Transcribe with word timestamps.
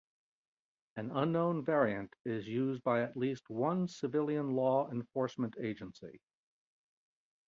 An 0.95 1.11
unknown 1.11 1.63
variant 1.63 2.11
is 2.25 2.47
used 2.47 2.81
by 2.83 3.03
at 3.03 3.15
least 3.15 3.47
one 3.51 3.87
civilian 3.87 4.49
law 4.55 4.89
enforcement 4.89 5.55
agency. 5.59 6.19